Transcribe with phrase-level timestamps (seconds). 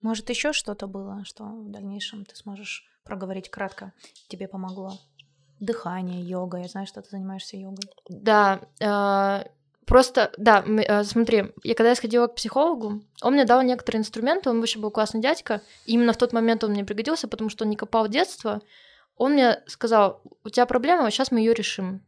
[0.00, 3.92] Может, еще что-то было, что в дальнейшем ты сможешь проговорить кратко,
[4.28, 4.92] тебе помогло?
[5.60, 7.90] Дыхание, йога, я знаю, что ты занимаешься йогой.
[8.08, 9.48] Да, э,
[9.86, 14.50] просто, да, э, смотри, я когда я сходила к психологу, он мне дал некоторые инструменты,
[14.50, 17.64] он вообще был классный дядька, и именно в тот момент он мне пригодился, потому что
[17.64, 18.62] он не копал детство.
[19.16, 22.04] Он мне сказал, у тебя проблема, сейчас мы ее решим.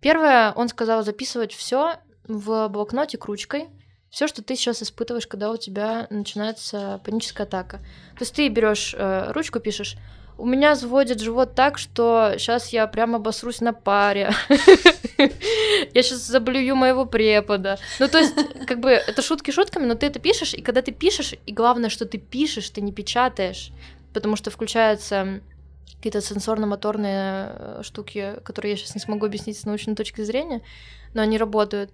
[0.00, 1.94] Первое, он сказал записывать все
[2.28, 3.70] в блокноте к ручкой,
[4.10, 7.78] все, что ты сейчас испытываешь, когда у тебя начинается паническая атака.
[8.18, 9.96] То есть ты берешь э, ручку, пишешь,
[10.36, 14.32] у меня сводит живот так, что сейчас я прямо обосрусь на паре.
[15.92, 17.78] Я сейчас заблюю моего препода.
[17.98, 18.34] Ну, то есть,
[18.66, 21.90] как бы, это шутки шутками, но ты это пишешь, и когда ты пишешь, и главное,
[21.90, 23.70] что ты пишешь, ты не печатаешь,
[24.14, 25.40] потому что включаются
[25.96, 30.62] какие-то сенсорно-моторные э, штуки, которые я сейчас не смогу объяснить с научной точки зрения,
[31.12, 31.90] но они работают.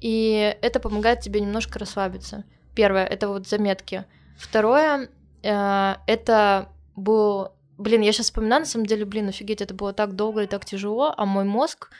[0.00, 2.44] И это помогает тебе немножко расслабиться.
[2.74, 4.04] Первое, это вот заметки.
[4.38, 5.08] Второе,
[5.42, 7.52] э, это был...
[7.78, 10.64] Блин, я сейчас вспоминаю, на самом деле, блин, офигеть, это было так долго и так
[10.64, 11.90] тяжело, а мой мозг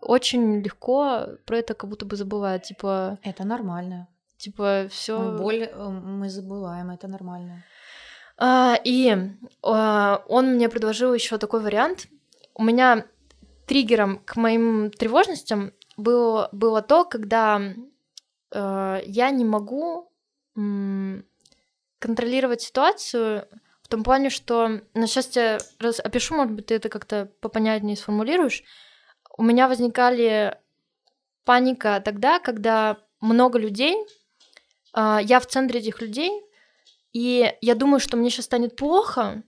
[0.00, 2.64] очень легко про это как будто бы забывает.
[2.64, 3.18] Типа...
[3.22, 4.08] Это нормально.
[4.36, 5.36] Типа, все.
[5.38, 7.64] Боль э, мы забываем, это нормально.
[8.36, 9.16] А, и
[9.62, 12.08] а, он мне предложил еще такой вариант.
[12.54, 13.06] У меня
[13.66, 17.60] триггером к моим тревожностям было, было то, когда
[18.52, 20.10] э, я не могу
[20.56, 21.24] м,
[21.98, 23.48] контролировать ситуацию
[23.82, 24.80] в том плане, что...
[24.94, 28.62] Ну, сейчас я раз опишу, может быть, ты это как-то попонятнее сформулируешь.
[29.36, 30.58] У меня возникали
[31.44, 33.96] паника тогда, когда много людей,
[34.96, 36.30] э, я в центре этих людей,
[37.12, 39.42] и я думаю, что мне сейчас станет плохо,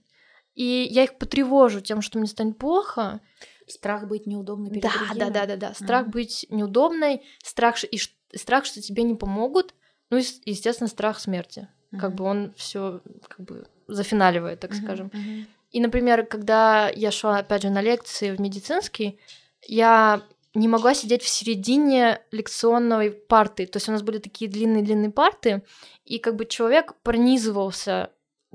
[0.57, 3.21] и я их потревожу тем, что мне станет плохо.
[3.67, 5.19] Страх быть неудобной перед да, другими.
[5.19, 5.73] Да, да, да, да.
[5.75, 6.11] Страх mm-hmm.
[6.11, 7.99] быть неудобной, страх и
[8.33, 9.75] страх, что тебе не помогут,
[10.09, 11.67] ну и, естественно, страх смерти.
[11.91, 11.99] Mm-hmm.
[11.99, 14.83] Как бы он все как бы зафиналивает, так mm-hmm.
[14.83, 15.07] скажем.
[15.07, 15.45] Mm-hmm.
[15.73, 19.19] И, например, когда я шла, опять же, на лекции в медицинский,
[19.61, 20.23] я
[20.55, 23.67] не могла сидеть в середине лекционной парты.
[23.67, 25.61] То есть у нас были такие длинные-длинные парты,
[26.03, 28.09] и как бы человек пронизывался,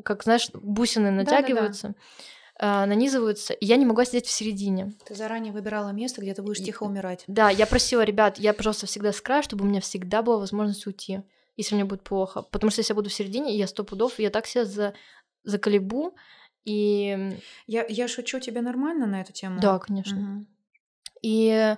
[0.04, 1.88] как, знаешь, бусины натягиваются.
[1.88, 4.92] Да, да, да нанизываются, и я не могла сидеть в середине.
[5.04, 7.24] Ты заранее выбирала место, где ты будешь тихо умирать.
[7.26, 10.86] Да, я просила ребят, я, пожалуйста, всегда с края, чтобы у меня всегда была возможность
[10.86, 11.22] уйти,
[11.56, 12.42] если мне будет плохо.
[12.42, 14.94] Потому что если я буду в середине, я сто пудов, я так себя за,
[15.42, 16.14] заколебу,
[16.64, 17.36] и...
[17.66, 19.58] Я, я шучу тебе нормально на эту тему?
[19.60, 20.16] Да, конечно.
[20.16, 20.46] Угу.
[21.22, 21.76] И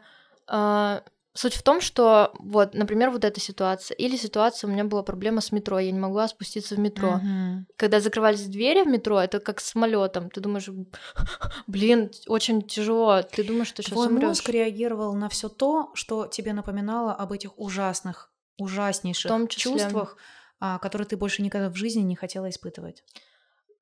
[0.48, 1.00] э,
[1.34, 5.40] суть в том, что вот, например, вот эта ситуация, или ситуация, у меня была проблема
[5.40, 7.14] с метро, я не могла спуститься в метро.
[7.14, 7.66] Угу.
[7.76, 10.30] Когда закрывались двери в метро, это как с самолетом.
[10.30, 10.68] Ты думаешь,
[11.66, 13.22] блин, очень тяжело.
[13.22, 14.28] Ты думаешь, что сейчас Твой умрёшь.
[14.28, 19.72] мозг реагировал на все то, что тебе напоминало об этих ужасных, ужаснейших в том числе.
[19.72, 20.16] чувствах,
[20.60, 23.02] а, которые ты больше никогда в жизни не хотела испытывать.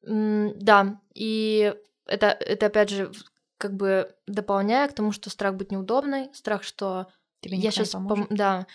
[0.08, 1.74] Mm, да, и
[2.06, 3.12] это, это опять же
[3.58, 7.06] как бы дополняя к тому, что страх быть неудобной, страх, что
[7.42, 8.26] Тебе я сейчас пом...
[8.30, 8.66] да.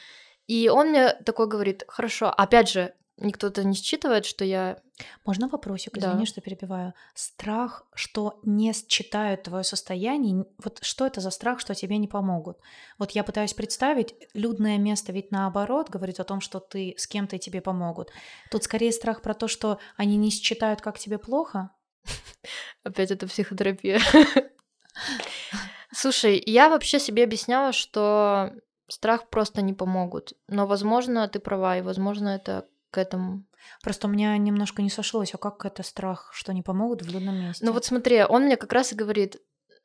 [0.46, 4.80] И он мне такой говорит: хорошо, опять же, никто это не считывает, что я.
[5.26, 6.26] Можно вопросик, извини, да.
[6.26, 6.94] что перебиваю.
[7.14, 10.46] Страх, что не считают твое состояние.
[10.64, 12.58] Вот что это за страх, что тебе не помогут?
[12.98, 17.36] Вот я пытаюсь представить, людное место ведь наоборот говорит о том, что ты с кем-то
[17.36, 18.12] и тебе помогут.
[18.52, 21.72] Тут скорее страх про то, что они не считают, как тебе плохо.
[22.84, 24.02] Опять это психотерапия.
[25.92, 28.52] Слушай, я вообще себе объясняла, что
[28.88, 30.34] страх просто не помогут.
[30.48, 33.44] Но, возможно, ты права, и, возможно, это к этому.
[33.84, 37.36] Просто у меня немножко не сошлось, а как это страх, что не помогут в людном
[37.36, 37.66] месте?
[37.66, 39.42] Ну вот смотри, он мне как раз и говорит,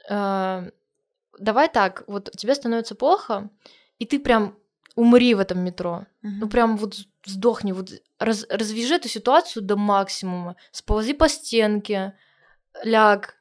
[0.09, 0.71] э,
[1.39, 3.51] давай так, вот тебе становится плохо,
[3.99, 4.57] и ты прям
[4.95, 6.07] умри в этом метро.
[6.23, 6.33] Угу.
[6.41, 12.15] Ну прям вот сдохни, вот раз, развяжи эту ситуацию до максимума, сползи по стенке,
[12.85, 13.37] ляг,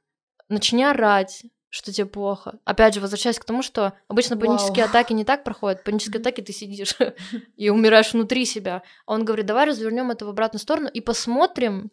[0.49, 2.59] начни орать, что тебе плохо.
[2.65, 4.89] Опять же, возвращаясь к тому, что обычно панические Вау.
[4.89, 5.85] атаки не так проходят.
[5.85, 6.95] Панические атаки ты сидишь
[7.55, 8.83] и умираешь внутри себя.
[9.05, 11.89] А он говорит, давай развернем это в обратную сторону и посмотрим,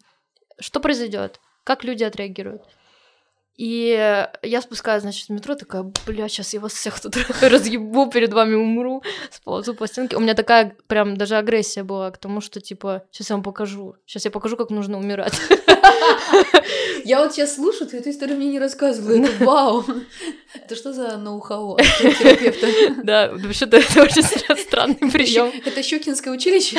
[0.59, 2.63] что произойдет, как люди отреагируют.
[3.59, 8.33] И я спускаюсь, значит, в метро, такая, бля, сейчас я вас всех тут разъебу, перед
[8.33, 9.03] вами умру,
[9.33, 10.17] сползу по стенке.
[10.17, 13.97] У меня такая прям даже агрессия была к тому, что, типа, сейчас я вам покажу.
[14.07, 15.35] Сейчас я покажу, как нужно умирать.
[17.05, 19.25] Я вот сейчас слушаю, ты эту историю мне не рассказывала.
[19.25, 19.85] Это вау!
[20.55, 22.69] Это что за ноу-хау терапевта?
[23.03, 25.51] Да, вообще-то это очень странный прием.
[25.65, 26.79] Это Щукинское училище?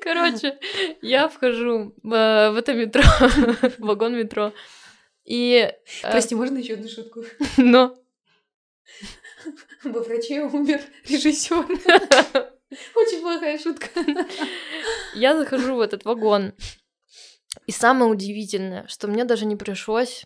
[0.00, 0.58] Короче,
[1.00, 3.02] я вхожу в это метро,
[3.78, 4.52] вагон метро,
[5.24, 5.72] и...
[6.02, 7.24] Э, Прости, можно еще одну шутку?
[7.56, 7.96] Но.
[9.84, 11.64] Во враче умер режиссер.
[12.94, 13.88] Очень плохая шутка.
[15.14, 16.54] Я захожу в этот вагон.
[17.66, 20.24] И самое удивительное, что мне даже не пришлось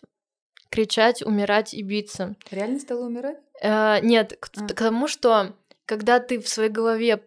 [0.69, 2.35] кричать, умирать и биться.
[2.51, 3.37] Реально стала умирать?
[3.61, 4.67] Э, нет, к, а.
[4.67, 5.55] к тому, что
[5.85, 7.23] когда ты в своей голове,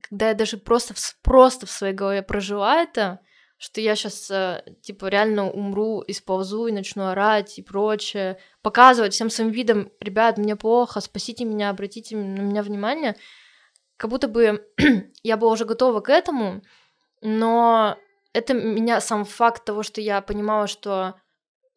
[0.00, 3.20] когда я даже просто, просто в своей голове прожила это,
[3.64, 9.30] что я сейчас, э, типа, реально умру, исползу и начну орать и прочее, показывать всем
[9.30, 13.16] своим видом, ребят, мне плохо, спасите меня, обратите на меня внимание,
[13.96, 14.68] как будто бы
[15.22, 16.60] я была уже готова к этому,
[17.22, 17.96] но
[18.34, 21.14] это меня сам факт того, что я понимала, что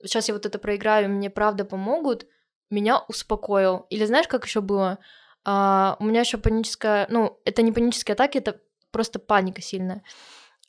[0.03, 2.27] сейчас я вот это проиграю, мне правда помогут,
[2.69, 3.85] меня успокоил.
[3.89, 4.99] Или знаешь, как еще было?
[5.45, 8.59] А, у меня еще паническая, ну, это не панические атаки, это
[8.91, 10.03] просто паника сильная.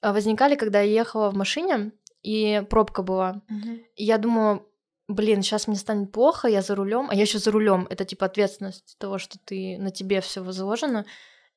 [0.01, 1.93] А, возникали, когда я ехала в машине,
[2.23, 3.43] и пробка была.
[3.49, 3.75] Угу.
[3.97, 4.65] И я думала,
[5.09, 7.87] блин, сейчас мне станет плохо, я за рулем, а я еще за рулем.
[7.91, 11.05] Это типа ответственность того, что ты на тебе все возложено.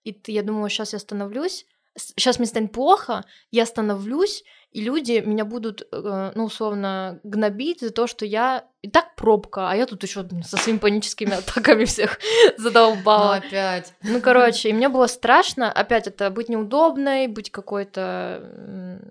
[0.04, 1.66] И ты, я думала, сейчас я остановлюсь,
[1.96, 7.92] сейчас мне станет плохо, я остановлюсь, и люди меня будут, э, ну, условно, гнобить за
[7.92, 12.20] то, что я и так пробка, а я тут еще со своими паническими атаками всех
[12.58, 13.42] задолбала.
[13.42, 13.94] Ну, опять.
[14.02, 19.02] Ну, короче, и мне было страшно, опять это быть неудобной, быть какой-то...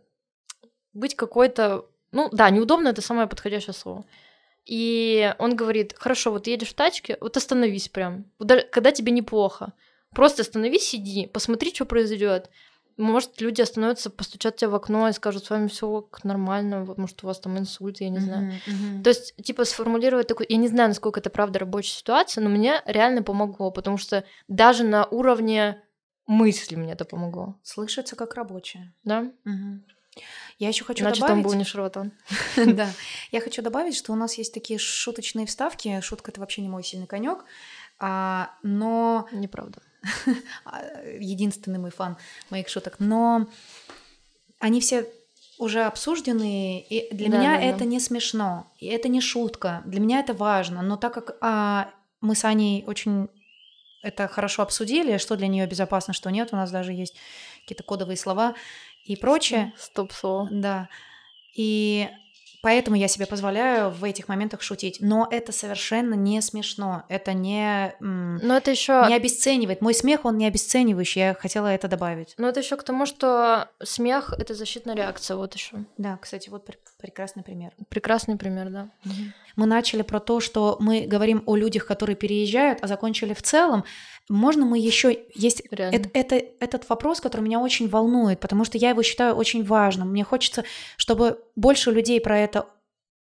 [0.94, 1.84] Быть какой-то...
[2.10, 4.06] Ну, да, неудобно— это самое подходящее слово.
[4.64, 8.24] И он говорит, хорошо, вот едешь в тачке, вот остановись прям,
[8.70, 9.74] когда тебе неплохо.
[10.14, 12.50] Просто остановись, сиди, посмотри, что произойдет.
[13.00, 17.26] Может, люди остановятся, постучат тебе в окно и скажут, с вами все нормально, может, у
[17.26, 18.52] вас там инсульт, я не знаю.
[18.52, 19.02] Uh-huh, uh-huh.
[19.02, 20.46] То есть, типа, сформулировать такую...
[20.50, 24.84] Я не знаю, насколько это правда рабочая ситуация, но мне реально помогло, потому что даже
[24.84, 25.82] на уровне
[26.26, 27.56] мысли мне это помогло.
[27.62, 28.94] Слышится как рабочая.
[29.02, 29.32] Да?
[29.44, 29.80] Угу.
[30.58, 31.44] Я еще хочу Значит, добавить...
[31.44, 32.12] он был не шарлатан.
[32.56, 32.90] Да.
[33.32, 36.00] Я хочу добавить, что у нас есть такие шуточные вставки.
[36.02, 37.44] Шутка— это вообще не мой сильный конек.
[37.98, 39.26] А, но...
[39.32, 39.80] Неправда.
[40.64, 40.82] А,
[41.18, 42.16] единственный мой фан
[42.50, 42.96] моих шуток.
[42.98, 43.46] Но
[44.58, 45.06] они все
[45.58, 47.84] уже обсуждены, и для да, меня да, это да.
[47.84, 51.90] не смешно, и это не шутка, для меня это важно, но так как а,
[52.22, 53.28] мы с Аней очень
[54.02, 57.14] это хорошо обсудили, что для нее безопасно, что нет, у нас даже есть
[57.62, 58.54] какие-то кодовые слова
[59.04, 59.72] и прочее.
[59.76, 60.48] Стоп-слово.
[60.50, 60.88] Да.
[61.54, 62.08] И
[62.62, 64.98] Поэтому я себе позволяю в этих моментах шутить.
[65.00, 67.04] Но это совершенно не смешно.
[67.08, 67.94] Это не...
[68.00, 69.80] Но это еще не обесценивает.
[69.80, 71.20] Мой смех, он не обесценивающий.
[71.20, 72.34] Я хотела это добавить.
[72.36, 75.36] Но это еще к тому, что смех— это защитная реакция.
[75.36, 75.84] Вот еще.
[75.96, 76.68] Да, кстати, вот
[77.00, 77.72] прекрасный пример.
[77.88, 78.90] Прекрасный пример, да.
[79.04, 79.14] Угу.
[79.56, 83.84] Мы начали про то, что мы говорим о людях, которые переезжают, а закончили в целом.
[84.28, 88.90] Можно мы еще есть это, это, этот вопрос, который меня очень волнует, потому что я
[88.90, 90.10] его считаю очень важным.
[90.10, 90.64] Мне хочется,
[90.96, 92.66] чтобы больше людей про это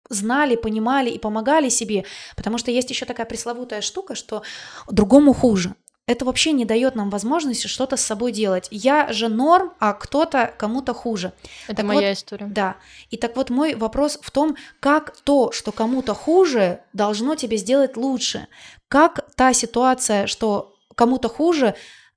[0.09, 2.05] знали, понимали и помогали себе,
[2.37, 4.43] потому что есть еще такая пресловутая штука, что
[4.89, 5.75] другому хуже.
[6.09, 8.69] Это вообще не дает нам возможности что-то с собой делать.
[8.71, 11.33] Я же норм, а кто-то кому-то хуже.
[11.67, 12.47] Это так моя вот, история.
[12.47, 12.77] Да.
[13.11, 17.97] И так вот мой вопрос в том, как то, что кому-то хуже, должно тебе сделать
[17.97, 18.47] лучше.
[18.87, 21.75] Как та ситуация, что кому-то хуже.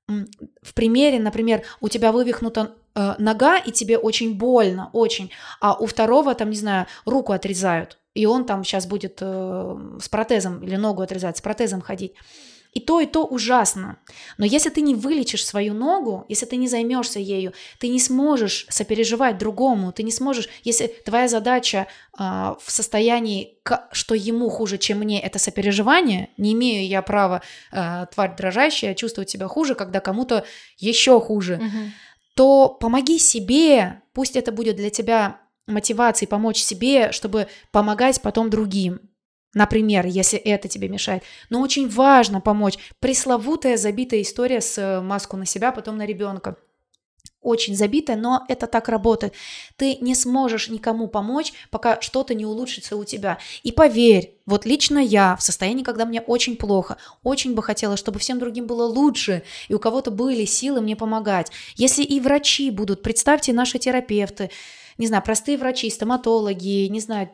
[0.08, 5.86] В примере, например, у тебя вывихнута э, нога, и тебе очень больно, очень, а у
[5.86, 10.76] второго, там, не знаю, руку отрезают, и он там сейчас будет э, с протезом или
[10.76, 12.14] ногу отрезать, с протезом ходить.
[12.74, 13.98] И то, и то ужасно.
[14.38, 18.68] Но если ты не вылечишь свою ногу, если ты не займешься ею, ты не сможешь
[18.70, 23.58] сопереживать другому, ты не сможешь, если твоя задача э, в состоянии,
[23.92, 27.42] что ему хуже, чем мне, это сопереживание, не имею я права,
[27.72, 30.46] э, тварь дрожащая, чувствовать себя хуже, когда кому-то
[30.78, 31.92] еще хуже, угу.
[32.40, 39.02] То помоги себе, пусть это будет для тебя мотивацией помочь себе, чтобы помогать потом другим.
[39.54, 41.24] Например, если это тебе мешает.
[41.50, 42.78] Но очень важно помочь.
[43.02, 46.56] Пресловутая забитая история с э, маску на себя, потом на ребенка.
[47.42, 49.34] Очень забитая, но это так работает.
[49.76, 53.38] Ты не сможешь никому помочь, пока что-то не улучшится у тебя.
[53.64, 58.20] И поверь, вот лично я в состоянии, когда мне очень плохо, очень бы хотела, чтобы
[58.20, 61.52] всем другим было лучше, и у кого-то были силы мне помогать.
[61.76, 64.50] Если и врачи будут, представьте, наши терапевты,
[64.98, 67.30] не знаю, простые врачи, стоматологи, не знаю,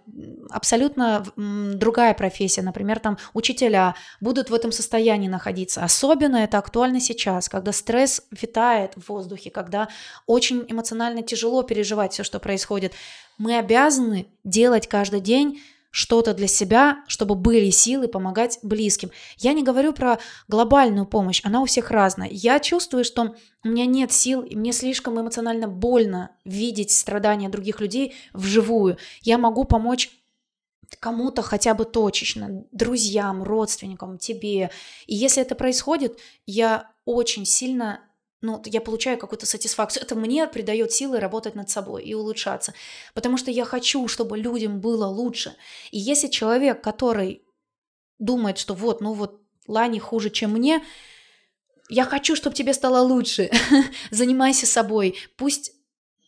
[0.52, 5.84] абсолютно другая профессия, например, там учителя будут в этом состоянии находиться.
[5.84, 9.88] Особенно это актуально сейчас, когда стресс витает в воздухе, когда
[10.28, 12.94] очень эмоционально тяжело переживать все, что происходит.
[13.40, 15.60] Мы обязаны делать каждый день
[15.96, 19.12] что-то для себя, чтобы были силы помогать близким.
[19.38, 22.28] Я не говорю про глобальную помощь, она у всех разная.
[22.30, 23.34] Я чувствую, что
[23.64, 28.98] у меня нет сил, и мне слишком эмоционально больно видеть страдания других людей вживую.
[29.22, 30.12] Я могу помочь
[31.00, 34.72] кому-то хотя бы точечно, друзьям, родственникам, тебе.
[35.08, 38.02] И если это происходит, я очень сильно
[38.46, 40.04] ну, я получаю какую-то сатисфакцию.
[40.04, 42.74] Это мне придает силы работать над собой и улучшаться.
[43.14, 45.56] Потому что я хочу, чтобы людям было лучше.
[45.92, 47.44] И если человек, который
[48.20, 50.84] думает, что вот, ну вот, Лани хуже, чем мне,
[51.90, 53.50] я хочу, чтобы тебе стало лучше.
[54.12, 55.16] Занимайся собой.
[55.38, 55.72] Пусть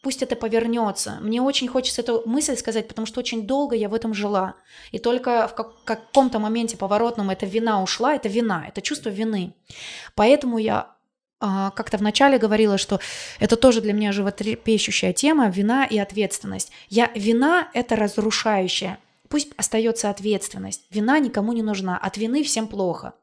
[0.03, 1.17] пусть это повернется.
[1.21, 4.55] Мне очень хочется эту мысль сказать, потому что очень долго я в этом жила.
[4.91, 9.53] И только в как- каком-то моменте поворотном эта вина ушла, это вина, это чувство вины.
[10.15, 10.96] Поэтому я
[11.39, 12.99] как-то вначале говорила, что
[13.39, 16.71] это тоже для меня животрепещущая тема, вина и ответственность.
[16.89, 18.99] Я, вина– это разрушающая.
[19.29, 20.83] Пусть остается ответственность.
[20.89, 21.97] Вина никому не нужна.
[21.97, 23.13] От вины всем плохо.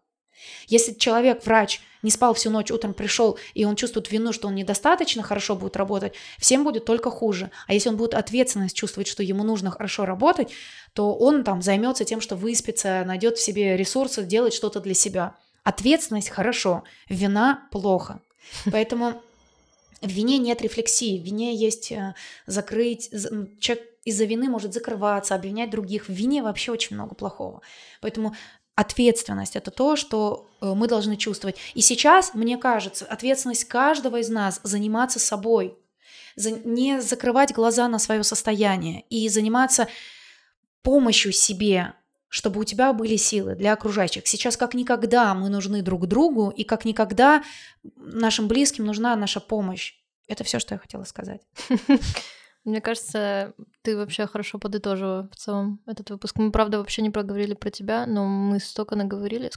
[0.66, 4.54] Если человек, врач, не спал всю ночь, утром пришел, и он чувствует вину, что он
[4.54, 7.50] недостаточно хорошо будет работать, всем будет только хуже.
[7.66, 10.52] А если он будет ответственность чувствовать, что ему нужно хорошо работать,
[10.92, 15.34] то он там займется тем, что выспится, найдет в себе ресурсы, делать что-то для себя.
[15.64, 18.20] Ответственность хорошо, вина плохо.
[18.70, 19.20] Поэтому
[20.00, 22.14] в вине нет рефлексии, в вине есть э,
[22.46, 23.10] закрыть,
[23.58, 26.08] человек из-за вины может закрываться, обвинять других.
[26.08, 27.62] В вине вообще очень много плохого.
[28.02, 28.34] Поэтому
[28.74, 31.56] ответственность это то, что э, мы должны чувствовать.
[31.74, 35.78] И сейчас, мне кажется, ответственность каждого из нас заниматься собой,
[36.36, 39.88] не закрывать глаза на свое состояние и заниматься
[40.82, 41.94] помощью себе,
[42.28, 44.26] чтобы у тебя были силы для окружающих.
[44.26, 47.42] Сейчас как никогда мы нужны друг другу, и как никогда
[47.96, 49.94] нашим близким нужна наша помощь.
[50.26, 51.42] Это все, что я хотела сказать.
[52.64, 53.52] Мне кажется,
[53.82, 56.36] ты вообще хорошо подытожила в целом этот выпуск.
[56.38, 59.50] Мы, правда, вообще не проговорили про тебя, но мы столько наговорили.